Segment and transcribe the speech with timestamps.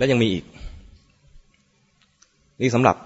[0.00, 0.44] และยังมีอีก
[2.60, 2.96] นี่สำหรับ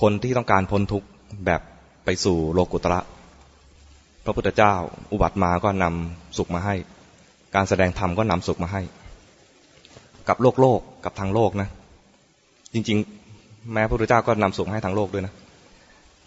[0.00, 1.08] คนที่ต้องการพ้นทุกข์
[1.46, 1.60] แบบ
[2.04, 3.00] ไปสู่โลกุตระ
[4.24, 4.74] พระพุทธเจ้า
[5.12, 6.74] อุบัติมาก็นำสุขมาให้
[7.54, 8.82] การแสดงธรรมก็นำสุขมาให้
[10.28, 11.68] กับโลกโลกกับทางโลกนะ
[12.74, 15.34] จริงๆ แม้พระพุทธเจ้าก็นำสุขให้ทางโลกด้วยนะ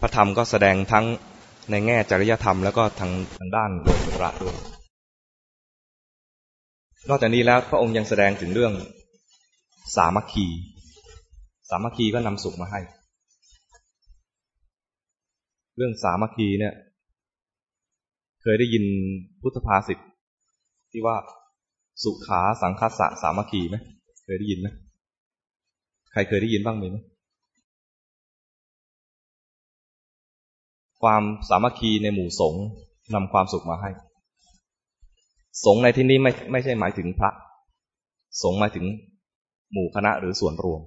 [0.02, 1.06] พระธรรมก็แสดงทั้ง
[1.72, 4.56] ในแง่จริยธรรมแล้วก็ทางทางด้านโลกุตระด้วย
[7.10, 8.74] นอกจากนี้แล้วพระองค์ยังแสดงถึงเรื่อง
[9.96, 10.48] สามัคคี
[11.70, 12.80] สามัคคีก็นำสุขมาให้
[15.76, 16.74] เรื่องสามัคคีเนี่ย
[18.42, 18.84] เคยได้ยิน
[19.42, 20.00] พุทธภาษิต
[20.92, 21.16] ที่ว่า
[22.04, 23.76] สุขาสังคัสสะสามัคคีไหม
[24.24, 24.68] เคยได้ยินไหม
[26.12, 26.98] ใครเคยได้ยินบ้างไหม
[31.02, 32.64] ความสามัคคีในหมู่สงฆ์
[33.14, 33.90] นำความสุขมาให้
[35.66, 37.30] สงฆ์ในที่นี้ไม่ไม่ใช่หมายถึงพระ
[38.44, 38.86] สงฆ์หมายถึง
[39.72, 40.82] หมู่คณะหรือส่วนรวม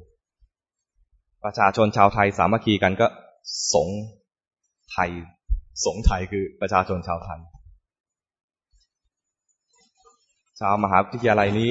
[1.45, 3.07] ประชาชนชาวไทยสามัคคีกันก็
[3.75, 3.89] สง
[4.93, 5.11] ไทย
[5.85, 7.41] สงไทยคือประชาชนชาวไทย
[10.61, 11.71] ชาวมหาวิทยาลัยนี้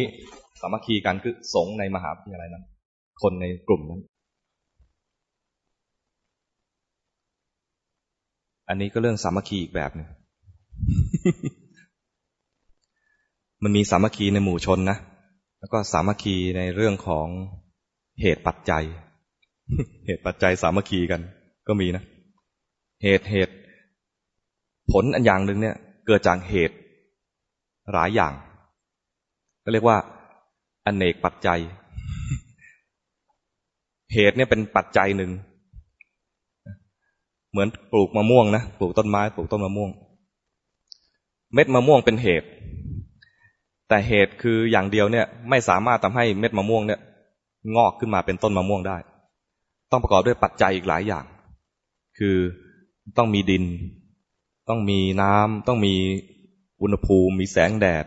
[0.61, 2.65] สามัคคีกันคือสงในมหาวิทยาลัยนั้น
[3.21, 4.01] คนในกลุ่มนั้น
[8.67, 10.09] อันนี้ก็เรื่องสามัคคีอีกแบบหนึ่ง
[13.63, 14.97] มันมีสามัคคีในหมู่ชนนะ
[15.63, 17.27] แล้วก็สามัคคีในเรื่องของ
[18.21, 18.85] เหตุปัจจัย
[20.05, 21.21] เหตุปัจจัยสามัคคีกัน
[21.67, 22.03] ก็มีนะ
[23.03, 23.55] เหตุเหตุ
[24.91, 25.75] ผลอันอย่างหนึ่งเนี่ย
[26.07, 26.75] เกิดจากเหตุ
[27.93, 28.33] หลายอย่าง
[29.63, 29.97] ก็เรียกว่า
[30.85, 31.59] อเนกปัจจัย
[34.13, 35.31] เหตุเนี่ยเป็นปัจจัยหนึ่ง
[37.51, 39.89] เหมือนปลูกมะม่วงนะ ปลูกต้นไม้ ปลูกต้นมะม่วง
[41.53, 42.47] เม็ดมะม่วงเป็นเหตุ
[43.93, 46.99] แต่เหตุคืออย่างเดียวเนี่ยไม่สามารถทำให้เม็ดมะม่วงเนี่ย
[47.75, 48.97] งอกขึ้นมาเป็นต้นมะม่วงได้
[49.91, 51.25] ต้องประกอบด้วยปัจจัยอีกหลายอย่าง
[52.17, 52.37] คือ
[53.17, 53.63] ต้องมีดิน
[54.69, 55.93] ต้องมีน้ำต้องมี
[56.81, 58.05] อุณหภูมิ มีแสงแดด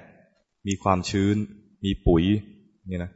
[0.67, 1.37] มีความชื้น
[1.85, 2.25] มีปุ๋ย
[2.91, 3.11] นี่นะ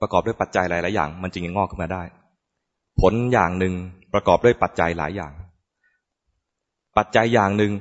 [0.00, 2.02] ประกอบด้วยปัจจัยหลายๆอย่าง มันจึงจะงอกขึ้นมาได้
[3.00, 3.74] ผลอย่างหนึ่ง
[4.12, 5.32] ประกอบด้วยปัจจัยหลายอย่าง
[6.96, 7.72] ปัจจัยอย่างหนึ่ง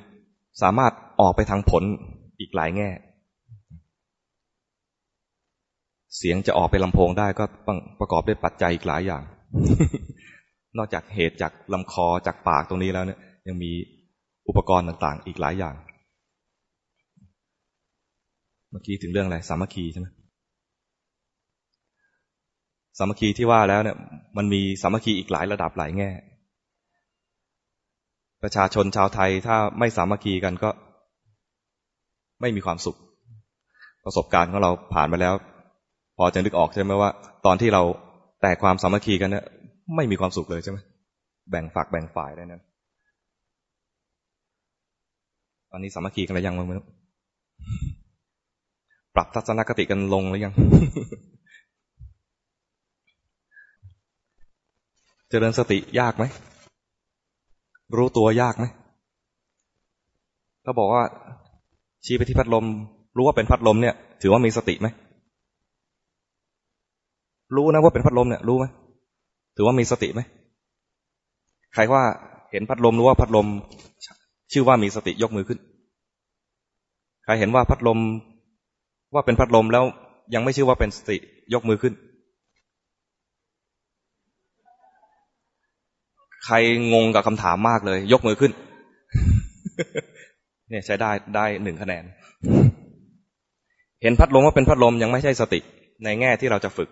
[0.61, 0.91] สามารถ
[1.22, 1.84] ออกไปทางผล
[2.41, 2.91] อีกหลายแง่
[6.19, 9.24] เสียงจะออกไปลำโพงได้ก็ต้องประกอบด้วยปัจจัยอีกหลายอย่าง
[10.78, 13.72] นอกจากเหตุจากลำคอจากปากตรงนี้แล้วเนี่ย ยังมี
[14.47, 15.75] อุปกรณ์ต่างๆ อีกหลายอย่าง
[18.69, 20.08] เมื่อกี้ถึงเรื่องอะไรสามัคคีใช่ไหม
[22.97, 23.97] สามัคคีที่ว่าแล้วเนี่ย
[24.38, 26.12] มันมีสามัคคีอีกหลายระดับหลายแง่
[28.44, 30.69] ประชาชนชาวไทยถ้าไม่สามัคคีกันก็
[32.41, 32.97] ไม่มีความสุข
[34.06, 35.34] ประสบการณ์ของเราผ่านมาแล้ว
[36.22, 37.09] พอจะนึกออกใช่ไหมว่า
[37.46, 37.84] ตอนที่เรา
[38.41, 39.46] แตกความสามัคคีกันเนี่ย
[39.96, 40.78] ไม่มีความสุขเลยใช่ไหม
[41.50, 42.62] แบ่งฝักแบ่งฝ่ายได้นะ
[45.72, 46.85] ตอนนี้สามัคคีกันแล้วยังมั้งม่รู้
[49.16, 50.53] ปรับทัศนคติกันลงหรือยัง
[55.29, 56.25] เจริญสติยากไหม
[57.97, 58.66] รู้ตัวยากไหม
[60.66, 61.03] ถ้าบอกว่า
[62.06, 62.66] ชี้ไปที่พัดลม
[63.18, 64.90] รู้ว่าเป็นพัดลมเนี่ย ถือว่ามีสติไหม
[67.55, 68.65] รู้นะว่าเป็นพัดลมเนี่ยรู้ไหม
[69.55, 70.21] ถือว่ามีสติไหม
[71.73, 72.03] ใครว่า
[72.51, 73.47] เห็นพัดลมรู้ว่าพัดลม
[74.51, 75.59] ชื่อว่ามีสติยกมือขึ้น
[77.23, 77.99] ใครเห็นว่าพัดลม
[79.13, 79.83] ว่าเป็นพัดลมแล้ว
[80.33, 81.17] ยังไม่ชื่อว่าเป็นสติ
[81.53, 81.93] ยกมือขึ้น
[86.45, 86.55] ใคร
[86.93, 88.51] งงกับคำถามมากเลย ยกมือขึ้น
[90.69, 92.03] เนี่ยใช้ได้ได้หนึ่งคะแนน
[94.01, 95.59] เห็นพัดลมว่าเป็นพัดลมยังไม่ใช่สติ
[96.03, 96.89] ในแง่ที่เราจะฝึก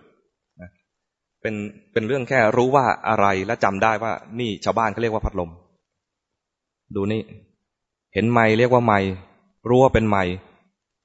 [1.42, 1.54] เป็น
[1.92, 5.50] เป็นเรื่องแค่รู้ว่าอะไรและจำได้ว่า นี่ชาวบ้านเขาเรียกว่าพัดลม
[6.94, 7.22] ดูนี่
[8.14, 8.98] เห็นไม้เรียกว่าไม้
[9.68, 10.22] รู้ว่าเป็นไม้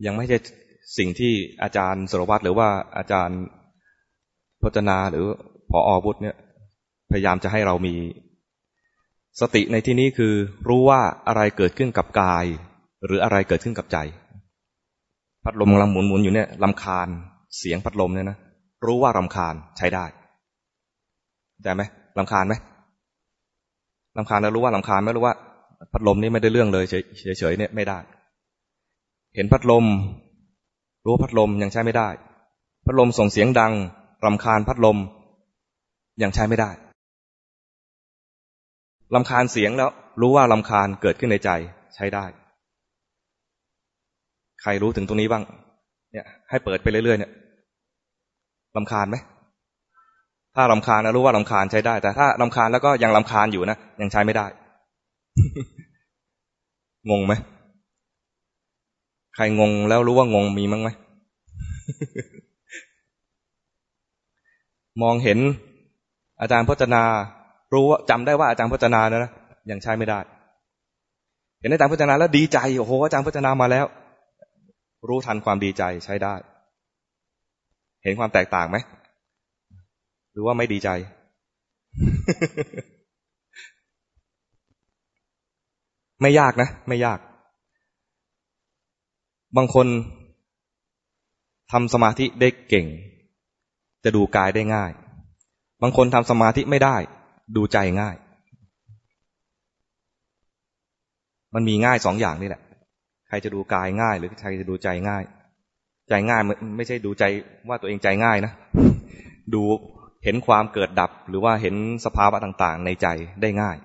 [0.05, 0.37] ยังไม่ใช่
[0.97, 1.33] สิ่งที่
[1.63, 3.39] อาจารย์สรวัตรหรือว่าอาจารย์
[4.61, 5.25] พจนาหรือ
[5.69, 6.35] พออบุตรเนี่ย
[7.11, 7.95] พยายามจะให้เรามี
[9.41, 10.33] สติในที่นี้คือ
[10.67, 12.45] รู้ว่าอะไรเกิดขึ้นกับกาย
[13.05, 13.97] หรืออะไรเกิดขึ้นกับใจ
[15.43, 17.07] พัดลมกำลังหมุนหมุนอยู่เนี่ยลำคาญ
[17.57, 18.37] เสียงพัดลมเนี่ยนะ
[18.85, 20.05] รู้ว่ารำคาญใช้ได้
[21.63, 21.81] ได้ไหม
[22.17, 22.53] ลำคาญไหม
[24.17, 25.35] ลำคาญแล้วรู้ว่าลำคาญไม่รู้ว่า
[25.93, 26.85] พัดลมนี่ไม่ได้เรื่องเลย
[27.39, 27.99] เฉยๆเนี่ยไม่ได้
[29.35, 29.85] เห็นพัดลม
[31.05, 32.09] รู้พัดลมยังใช้ไม่ได้
[32.85, 33.73] พัดลมส่งเสียงดัง
[34.25, 34.97] รำคาญพัดลม
[36.23, 36.71] ยังใช้ไม่ได้
[39.15, 39.89] ลำคาญเสียงแล้ว
[40.21, 41.49] รู้ว่าลำคาญเกิดขึ้นในใจ
[41.95, 42.25] ใช้ได้
[44.61, 45.43] ใครรู้ถึงตรงนี้บ้าง
[46.11, 47.31] เนี่ย ให้เปิดไปเรื่อยๆเนี่ย
[48.75, 49.17] ลำคาญไหม
[50.55, 54.45] ถ้าลำคาญนะรู้ว่าลำคาญใช้ได้ แต่ถ้าลำคาญแล้วก็ยังลำคาญอยู่นะยังใช้ไม่ได้
[57.09, 57.33] งงไหม
[59.35, 60.89] ใครงงแล้วรู้ว่างงมีมั้งไหม
[65.01, 65.39] มองเห็น
[66.41, 67.03] อาจารย์พจนา
[67.73, 69.31] รู้ว่าจำได้ว่าอาจารย์พจนานะ
[69.71, 70.19] ยังใช้ไม่ได้
[71.61, 73.85] เห็นอาจารย์พจนาแล้วดีใจโอ้โหอาจารย์พจนามาแล้ว
[75.09, 76.35] รู้ทันความดีใจใช้ได้
[78.03, 78.77] เห็นความแตกต่างไหม
[80.33, 80.89] หรือว่าไม่ดีใจ
[86.21, 87.19] ไม่ยากนะ ไม่ยาก
[89.57, 89.87] บางคน
[91.71, 92.87] ทำสมาธิได้เก่ง
[94.03, 94.91] จะดูกายได้ง่าย
[95.81, 96.95] บางคนทำสมาธิไม่ได้
[97.55, 98.15] ดูใจง่าย
[101.53, 102.61] มันมีง่ายสองอย่างนี่แหละ
[103.27, 105.23] ใครจะดูกายง่าย หรือใครจะดูใจง่าย
[106.09, 106.41] ใจง่าย
[106.77, 107.23] ไม่ใช่ดูใจ
[107.67, 108.53] ว่าตัวเองใจง่ายนะ
[109.53, 109.61] ดู
[110.23, 111.75] เห็นความเกิดดับหรือว่าเห็น
[112.05, 113.07] สภาวะต่างๆ ในใจ
[113.41, 113.77] ได้ง่าย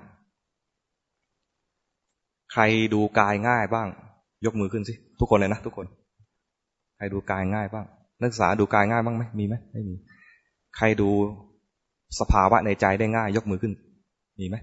[2.53, 2.63] ใคร
[2.95, 3.89] ดูกายง่ายบ้าง
[4.47, 5.87] ยกมือขึ้นสิ ทุกคนเลยนะทุกคน
[6.97, 7.87] ใครดูกายง่ายบ้าง
[8.21, 9.95] นักศึกษาดูกายง่ายบ้างไหมมีไหมไม่มี
[10.77, 11.09] ใครดู
[12.21, 13.73] สภาวะในใจได้ง่าย ยกมือขึ้น
[14.41, 14.57] มีไหม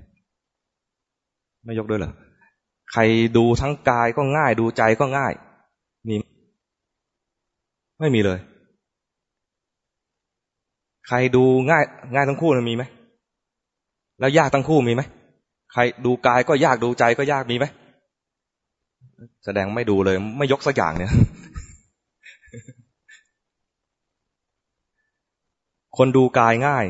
[1.65, 2.13] ไม่ยกด้วยเหรอ
[2.91, 3.01] ใคร
[3.37, 5.33] ดูทั้งกายก็ง่าย ดูใจก็ง่าย
[6.07, 6.15] มี
[7.99, 8.39] ไม่มีเลย
[11.07, 12.83] ใครดูง่าย ง่ายทั้งคู่มีไหม
[14.19, 15.01] แล้วยากทั้งคู่มีไหม
[15.73, 17.65] ใครดูกายก็ยากดูใจก็ยากมีไหม
[19.45, 21.11] แสดงไม่ดูเลย ไม่ยกสักอย่างเนี่ย
[25.97, 26.85] คนดูกายง่าย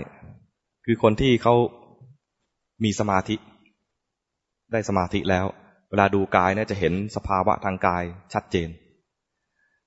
[0.85, 1.53] คือคนที่เขา
[2.83, 3.35] มีสมาธิ
[4.71, 5.45] ได้สมาธิแล้ว
[5.89, 8.03] เวลาดูกายเนี่ยจะเห็นสภาวะทางกาย
[8.33, 8.69] ชัดเจน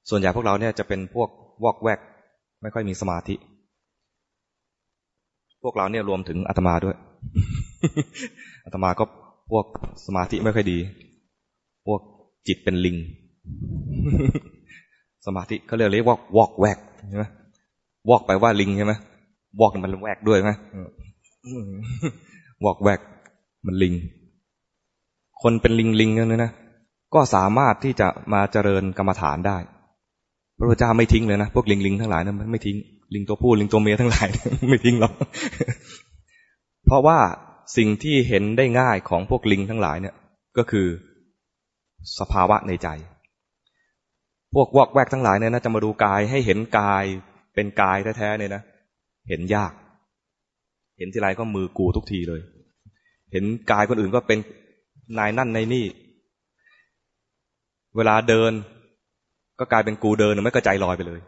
[0.08, 1.28] ส่วนใหญ่พวกเราเนี่ยจะเป็นพวก
[1.64, 2.00] วอกแวก
[2.62, 3.34] ไม่ค่อยมีสมาธิ
[5.62, 6.96] พวกเราเนี่ยรวมถึงอาตมาด้วย
[8.64, 9.05] อาตมาก็
[9.50, 9.66] พวก
[10.06, 10.78] สมาธิไม่ค่อยดี
[11.87, 12.00] พวก
[12.46, 12.96] จิตเป็นลิง
[15.26, 16.78] สมาธิเขาเรียกเรียกว่าวอกแวก
[17.10, 17.25] ใช่ไหม
[18.10, 18.94] วอกไปว่าลิงใช่ไหม
[19.60, 20.50] วอกมันแวกด้วยไหม
[22.64, 23.00] วอกแวก
[23.66, 23.94] มันลิง
[25.43, 26.52] คนเป็นลิงลิงเนี่ยนะ
[27.14, 29.56] ก็สามารถที่จะมาเจริญกรรมฐานได้
[30.58, 32.76] พระพุทธเจ้าไม่ทิ้งเลยนะ พวกลิงลิงทั้งหลายนั้นไม่ทิ้ง
[33.14, 34.28] ลิงตัวผู้ลิงตัวเมียทั้งหลาย
[34.69, 35.12] ไม่ทิ้งหรอก
[36.87, 37.19] เพราะว่า
[37.76, 40.14] สิ่งที่เห็นได้ง่ายของพวกลิงทั้งหลายเนี่ย
[40.58, 40.87] ก็คือ
[42.19, 42.88] สภาวะในใจ
[44.55, 47.05] พวกวอกแวกทั้งหลายเนี่ยนะจะมาดูกายให้เห็นกาย
[47.55, 48.62] เป็นกายแท้ๆเนี่ยนะ
[49.28, 49.72] เห็นยาก
[50.99, 52.40] เห็นทีไรก็มือกูทุกทีเลย
[53.32, 54.38] เห็นกายคนอื่นก็เป็น
[55.19, 55.87] นายนั่นในนี่
[57.96, 58.52] เวลาเดิน
[59.58, 61.20] ก็กลายเป็นกูเดินไม่ก็ใจลอยไปเลย